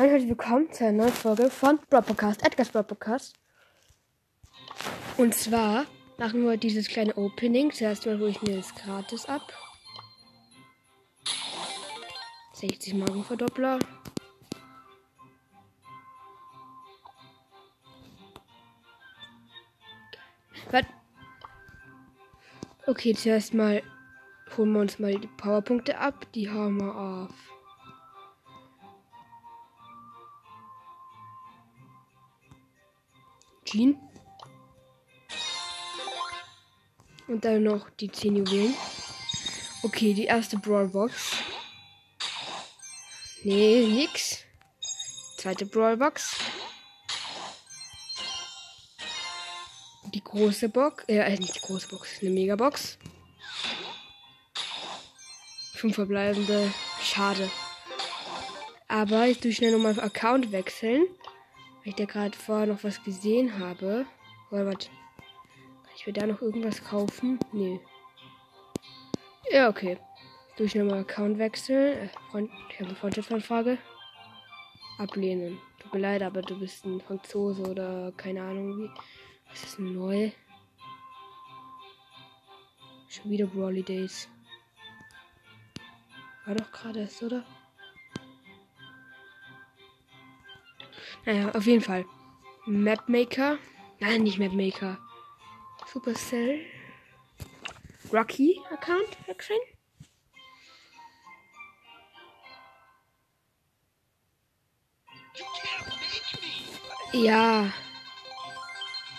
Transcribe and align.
Hallo, 0.00 0.12
herzlich 0.12 0.30
willkommen 0.30 0.72
zu 0.72 0.86
einer 0.86 0.96
neuen 0.96 1.12
Folge 1.12 1.50
von 1.50 1.78
Broad 1.90 2.06
Podcast, 2.06 2.42
Edgar's 2.42 2.70
Broad 2.70 2.88
Podcast. 2.88 3.34
Und 5.18 5.34
zwar 5.34 5.84
machen 6.16 6.42
wir 6.42 6.56
dieses 6.56 6.88
kleine 6.88 7.14
Opening. 7.18 7.70
Zuerst 7.70 8.06
mal 8.06 8.18
hole 8.18 8.30
ich 8.30 8.40
mir 8.40 8.56
das 8.56 8.74
gratis 8.74 9.26
ab. 9.26 9.42
60 12.54 12.94
Magenverdoppler. 12.94 13.78
Was? 20.70 20.84
Okay, 22.86 23.14
zuerst 23.14 23.52
mal 23.52 23.82
holen 24.56 24.72
wir 24.72 24.80
uns 24.80 24.98
mal 24.98 25.14
die 25.14 25.26
Powerpunkte 25.26 25.98
ab. 25.98 26.26
Die 26.32 26.48
haben 26.48 26.78
wir 26.78 26.96
auf. 26.96 27.59
Jean. 33.70 33.96
Und 37.28 37.44
dann 37.44 37.62
noch 37.62 37.88
die 37.90 38.10
10 38.10 38.36
Juwelen. 38.36 38.74
Okay, 39.82 40.12
die 40.14 40.24
erste 40.24 40.58
Brawlbox. 40.58 41.36
Nee, 43.44 43.86
nix. 43.86 44.44
Zweite 45.36 45.64
Brawlbox. 45.64 46.36
Die 50.12 50.22
große 50.22 50.68
Box. 50.68 51.04
Äh, 51.06 51.38
nicht 51.38 51.54
die 51.54 51.60
große 51.60 51.86
Box, 51.88 52.18
eine 52.20 52.30
Megabox. 52.30 52.98
Fünf 55.74 55.94
verbleibende. 55.94 56.74
Schade. 57.00 57.48
Aber 58.88 59.28
ich 59.28 59.38
tue 59.38 59.52
schnell 59.52 59.70
nochmal 59.72 59.98
Account 60.00 60.50
wechseln. 60.50 61.06
Weil 61.80 61.88
ich 61.88 61.94
da 61.94 62.04
gerade 62.04 62.36
vorher 62.36 62.66
noch 62.66 62.84
was 62.84 63.02
gesehen 63.02 63.58
habe. 63.58 64.06
Oder 64.50 64.66
was? 64.66 64.86
Kann 64.86 65.94
ich 65.96 66.06
mir 66.06 66.12
da 66.12 66.26
noch 66.26 66.42
irgendwas 66.42 66.84
kaufen? 66.84 67.38
Nee. 67.52 67.80
Ja, 69.50 69.68
okay. 69.68 69.98
Durch 70.56 70.74
nochmal 70.74 71.00
Account 71.00 71.38
wechseln. 71.38 71.96
Äh, 71.96 72.08
Freund, 72.30 72.50
ich 72.68 72.76
habe 72.76 72.86
eine 72.86 72.94
Freundschaftsanfrage. 72.94 73.78
Ablehnen. 74.98 75.58
Tut 75.78 75.94
mir 75.94 76.00
leid, 76.00 76.22
aber 76.22 76.42
du 76.42 76.58
bist 76.58 76.84
ein 76.84 77.00
Franzose 77.00 77.62
oder 77.62 78.12
keine 78.16 78.42
Ahnung 78.42 78.76
wie. 78.78 78.90
Was 79.48 79.64
ist 79.64 79.78
denn 79.78 79.94
neu? 79.94 80.30
Schon 83.08 83.30
wieder 83.30 83.46
Brawly 83.46 83.82
Days. 83.82 84.28
War 86.44 86.54
doch 86.54 86.70
gerade 86.70 87.00
erst, 87.00 87.22
oder? 87.22 87.44
Naja, 91.24 91.50
auf 91.52 91.66
jeden 91.66 91.82
Fall. 91.82 92.04
Mapmaker. 92.66 93.58
Nein, 93.98 94.22
nicht 94.22 94.38
Mapmaker. 94.38 94.98
Supercell. 95.86 96.64
Rocky 98.12 98.60
Account 98.70 99.16
wechseln. 99.26 99.58
Ja. 107.12 107.72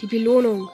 Die 0.00 0.06
Belohnung. 0.06 0.70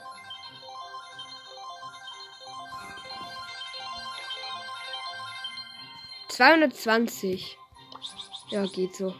Zweihundertzwanzig. 6.28 7.56
Ja, 8.50 8.66
geht 8.66 8.94
so. 8.94 9.14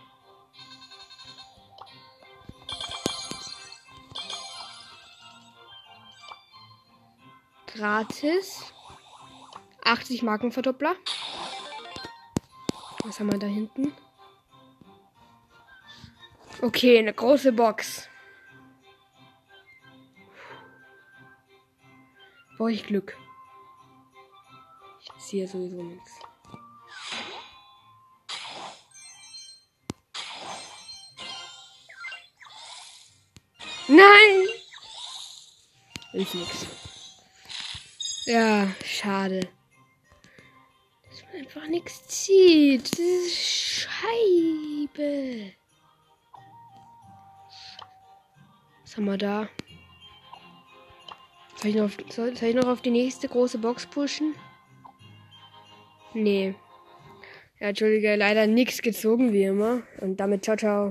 Gratis. 7.76 8.72
80 9.84 10.22
Markenverdoppler. 10.22 10.96
Was 13.04 13.20
haben 13.20 13.30
wir 13.30 13.38
da 13.38 13.46
hinten? 13.46 13.92
Okay, 16.62 16.98
eine 16.98 17.12
große 17.12 17.52
Box. 17.52 18.08
Brauche 22.56 22.72
ich 22.72 22.86
Glück. 22.86 23.14
Ich 25.00 25.24
ziehe 25.24 25.46
sowieso 25.46 25.82
nichts. 25.82 26.18
Nein! 33.88 34.48
Ist 36.14 36.34
nix. 36.34 36.85
Ja, 38.26 38.66
schade. 38.84 39.38
Dass 41.08 41.22
man 41.22 41.42
einfach 41.42 41.68
nichts 41.68 42.08
zieht. 42.08 42.98
Diese 42.98 43.30
Scheibe. 43.30 45.52
Was 48.82 48.96
haben 48.96 49.04
wir 49.04 49.16
da? 49.16 49.48
Soll 51.54 51.70
ich, 51.70 51.76
noch 51.76 51.84
auf, 51.84 51.96
soll, 52.08 52.36
soll 52.36 52.48
ich 52.48 52.56
noch 52.56 52.66
auf 52.66 52.82
die 52.82 52.90
nächste 52.90 53.28
große 53.28 53.58
Box 53.58 53.86
pushen? 53.86 54.34
Nee. 56.14 56.56
Ja, 57.60 57.68
Entschuldige, 57.68 58.16
leider 58.16 58.48
nichts 58.48 58.82
gezogen 58.82 59.32
wie 59.32 59.44
immer. 59.44 59.84
Und 60.00 60.18
damit 60.18 60.44
ciao, 60.44 60.56
ciao. 60.56 60.84